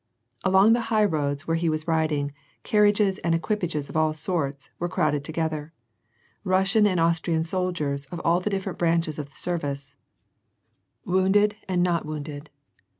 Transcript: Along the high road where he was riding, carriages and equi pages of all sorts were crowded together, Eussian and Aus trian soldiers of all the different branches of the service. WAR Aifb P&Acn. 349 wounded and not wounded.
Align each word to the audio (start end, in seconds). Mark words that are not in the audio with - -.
Along 0.43 0.73
the 0.73 0.81
high 0.89 1.05
road 1.05 1.41
where 1.43 1.57
he 1.57 1.69
was 1.69 1.87
riding, 1.87 2.33
carriages 2.63 3.19
and 3.19 3.35
equi 3.35 3.55
pages 3.57 3.87
of 3.87 3.95
all 3.95 4.15
sorts 4.15 4.71
were 4.79 4.89
crowded 4.89 5.23
together, 5.23 5.73
Eussian 6.43 6.87
and 6.87 6.99
Aus 6.99 7.19
trian 7.21 7.45
soldiers 7.45 8.07
of 8.07 8.19
all 8.21 8.39
the 8.39 8.49
different 8.49 8.79
branches 8.79 9.19
of 9.19 9.29
the 9.29 9.35
service. 9.35 9.93
WAR 11.05 11.17
Aifb 11.17 11.17
P&Acn. 11.17 11.33
349 11.33 11.53
wounded 11.53 11.55
and 11.69 11.83
not 11.83 12.05
wounded. 12.07 12.49